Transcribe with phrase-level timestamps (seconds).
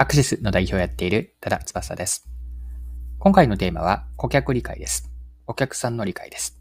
[0.00, 2.26] アクシスの代表をやっている多田翼です。
[3.18, 5.10] 今回のテーマは顧客理解です。
[5.46, 6.58] お客さんの理解です。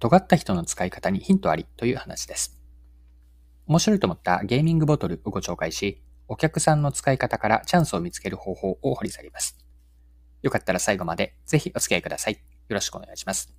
[0.00, 2.58] 尖った人の使い方にヒントありという話です。
[3.66, 9.56] 面白いと思ったゲーミングボトルをご紹介し、お客さんの使い方からチャンスを見つける方法を掘り下げます。
[10.42, 12.32] よかったら最後までぜひお付き合いください。
[12.32, 12.40] よ
[12.74, 13.54] ろしくお願いします。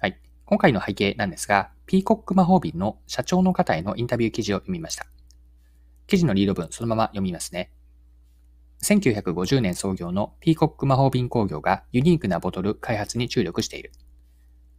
[0.00, 0.18] はい。
[0.46, 5.06] 今回の背景なんですが、ピーコック魔法瓶の社長の方へのインタビュー記事を読みました。
[6.06, 7.70] 記事のリード文そのまま読みますね。
[8.82, 13.92] 1950年創業のピーコック魔法瓶工業がユニークなボトル開発に注力している。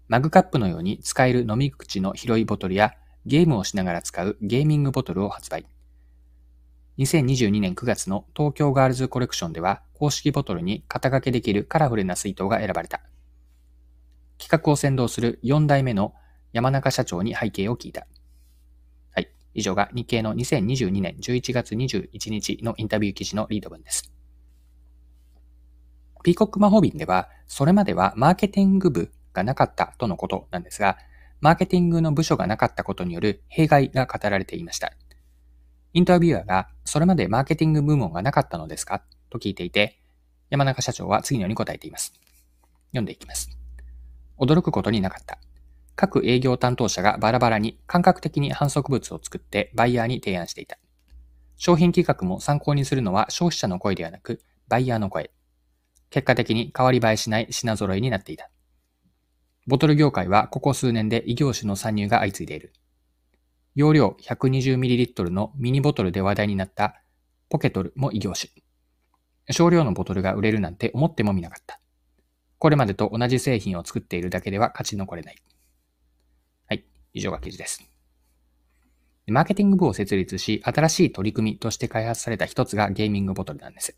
[0.08, 2.94] マグカップのように使える飲み口の広いボトルや
[3.26, 5.66] ゲームをしながら使うゲーミングボトルを発売。
[6.98, 13.02] 2022年9月の東京ガールズコレクションでは公式ボトルに肩掛けできるカラフルな水筒が選ばれた。
[14.40, 16.14] 企画を先導する4代目の
[16.54, 18.08] 山中社長に背景を聞いた。
[19.58, 24.14] 以上が日経の2022年11月21日のインタビュー記事のリード文です。
[26.24, 31.00] ピーコック魔法瓶では、それまではマーケティング部がなかったとのことなんですが、
[31.42, 34.94] マーケティングの部署がなかったことによる弊害が語られていました。
[35.94, 39.02] インタビュアーが、それまでマーケティング部門がなかったのですか？
[39.32, 40.00] と聞いていて、
[40.52, 42.14] 山中社長は次のように答えています。
[42.92, 43.58] 読んでいきます。
[44.38, 45.40] 驚くことになかった。
[45.98, 50.78] 各営業担当者がバラバラに感覚的に反則物を作ってバイヤーに提案していた。
[51.56, 55.32] 商品企画も参考にするのは消費者の声ではなく、バイヤーの声。
[56.12, 58.52] 結果的に変わり映えしない品揃えになっていた。
[59.66, 62.74] ボトル業界はここ数年で異業種の参入が相次いでいる。
[63.74, 67.02] 容量 120ml のミニボトルで話題になった
[67.50, 68.52] ポケトルも異業種。
[69.50, 71.80] 少量のボトルが売れるなんて思ってもみなかった。
[72.60, 75.38] これまでと同じ製品を作っているだけでは勝ち残れない。
[77.18, 77.90] 以上が記事です。
[79.28, 83.98] マーケティング部を設立し、新しい取り組みとして開発された一つがゲーミングボトルなんです。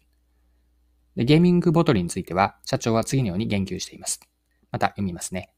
[1.16, 4.22] でゲーミングボトルについては、社長は次のように言及しています。
[4.72, 5.54] また読みますね。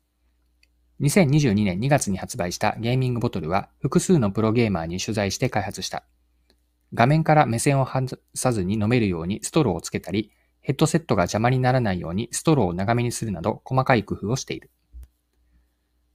[1.02, 6.04] 2022年2月に発売したゲーミングボトルは複数のプロゲーマーに取材して開発した。
[6.94, 14.70] 画面から目線を外さずに飲めるようにストローをつけたり、ヘッドセットが邪魔にならないようにストローを長めにするなど細かい工夫をしている。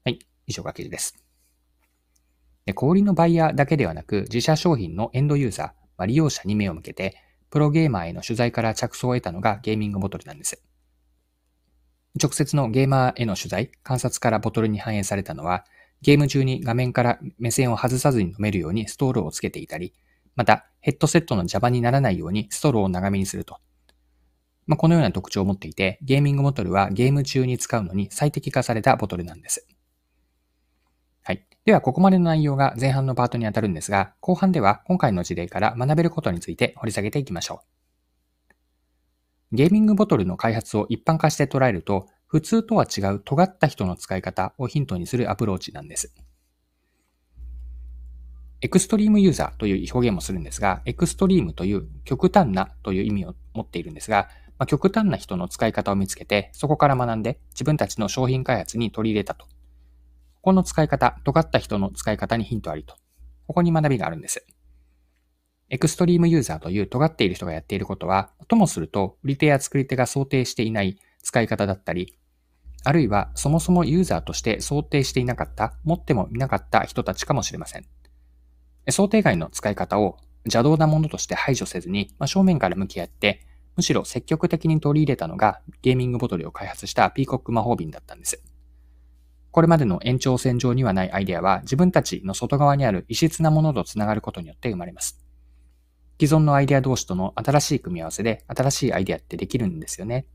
[0.04, 1.25] はい、以上が記事です。
[2.74, 5.66] 小売のバイヤーだけではなく、自社商品のエンドユーザー、
[5.98, 7.16] まあ、利用者に目を向けて、
[7.50, 10.62] プロゲーマーへの取材から着想を得たのがゲーミングボトルなんです。
[12.20, 15.64] 直接のゲーマーへの取材、観察からボトルに反映されたのは、
[16.02, 19.94] ゲーム中に画面から目線を外さずに飲めるようにストローをつけていたり、
[20.34, 23.58] またヘッドセットの邪魔にならないようにストローを長めにすると。
[24.66, 29.66] まあ、このような特徴を持っていて、ゲーミングボトルはゲーム中に使うのに最適化されたボトルなんです。
[31.66, 37.62] では、ここまでの内容が前半のパートにあたるんですが、後半では今回の事例から学べることについて掘り下げていきましょ
[39.52, 39.56] う。
[39.56, 46.14] ゲーミングボトルの開発を一般化して捉えると、普通とは違う尖った人の使い方をヒントにするアプローチなんです。
[48.60, 54.28] エクストリームユーザーという表現もするんですが、エクストリームという極端なという意味を持っているんですが、
[54.60, 59.48] まあ、極端な人の使い方を見つけて、そこから学んで自分たちの商品開発に取り入れたと
[60.46, 62.94] この使い方、尖った人の使い方にヒントありと。
[63.48, 64.46] ここに学びがあるんです。
[65.70, 72.16] エクストリームユーザーという尖っている人がやっていることは、ともすると、売り手や作り手が想定していない使い方だったり、
[72.84, 77.86] あるいはそもそもユーザーとして想定していなかった、持ってもいなかった人たちかもしれません。
[78.88, 83.40] 想定外の使い方を邪道なものとして排除せずに、ま、正面から向き合って、
[83.74, 88.40] むしろ積極的に取り入れたのがゲーミングボトルを開発したピーコック魔法瓶だったんです。
[89.56, 95.18] これまでの延長線上にはないアイデアは自分たちの外側にある異質なものとつながることによって生まれます。
[96.20, 100.26] 既存のアイデア同士との新しい組み合わせで新しいアイデアってできるんですよね。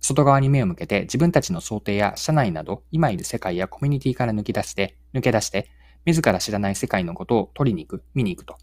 [0.00, 5.68] 外側に目を向けて自分たちの想定や社内など今いる世界やコミュニティから抜き出して、抜け出して、
[6.06, 8.56] 自ら知らない世界のことを取りに行く、見に行くと。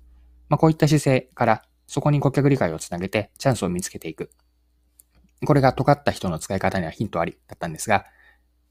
[0.49, 4.31] まあ、こういった姿勢からそこに顧客理解をつなげてチャンスを見つけていく。
[5.45, 8.05] これが尖った人の使い方にはヒントありだったんですが、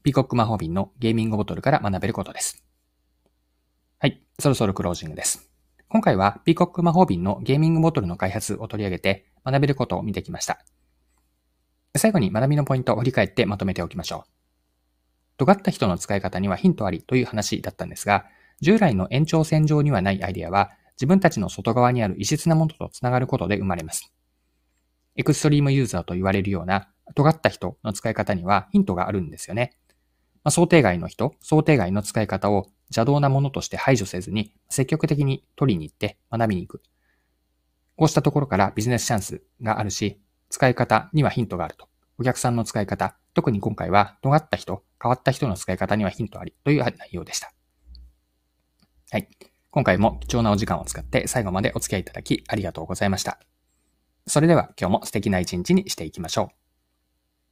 [0.05, 2.63] ピコック魔法瓶のゲーミングボトルから学べることです。
[3.97, 5.49] はい、そろそろクロージングです。
[5.89, 10.63] 今回はピコック魔法瓶のゲーミングボトルの開発を取り上げて学べることを見てきました。
[11.97, 14.29] 最後に学びのポイントを振り返ってまとめておきましょう。
[15.37, 18.25] 尖った人の使い方にはヒントありという話だったんですが、
[18.61, 24.13] 従来の延長線上にはないアイデアは自分たちの外側にある異質なものとつながることで生まれます。
[25.15, 29.79] エクストリームユーザーと言われるような尖った人の使い方にはヒントがあるんですよね。
[30.45, 36.83] まあ、想定外の人、想定外の使い方を邪道なものとして排除せずに、積極的に取りに行って学びに行く。
[37.95, 41.89] こうしたところからビジネスチャンスがあるし、使い方にはヒントがあると。
[42.19, 47.51] お客さんの使い方、特に今回は尖った人、変わった人の使い方にはヒントありという内容でした。
[49.09, 49.27] はい。
[49.71, 53.39] 今回も貴重なお時間を使って最後までお付き合いいただきありがとうございました。
[54.27, 56.64] それでは今日も素敵な一日にしていきましょう。